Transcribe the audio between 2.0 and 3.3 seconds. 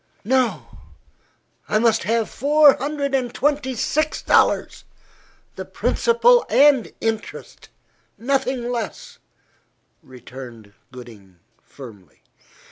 have four hundred